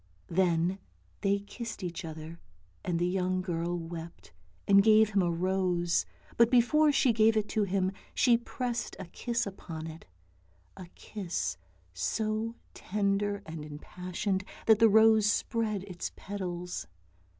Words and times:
"Then 0.27 0.79
they 1.21 1.37
kissed 1.41 1.83
each 1.83 2.03
other, 2.03 2.39
and 2.83 2.97
the 2.97 3.05
young 3.05 3.39
girl 3.43 3.77
wept, 3.77 4.33
and 4.67 4.81
gave 4.81 5.11
him 5.11 5.21
a 5.21 5.29
rose, 5.29 6.07
but 6.37 6.49
before 6.49 6.91
she 6.91 7.13
gave 7.13 7.37
it 7.37 7.47
to 7.49 7.65
him 7.65 7.91
she 8.15 8.35
pressed 8.35 8.95
a 8.97 9.05
kiss 9.05 9.45
upon 9.45 9.85
it, 9.85 10.07
a 10.75 10.87
kiss 10.95 11.55
so 11.93 12.55
tender 12.73 13.43
and 13.45 13.63
impassioned 13.63 14.43
that 14.65 14.79
the 14.79 14.89
rose 14.89 15.27
spread 15.27 15.83
its 15.83 16.11
petals. 16.15 16.87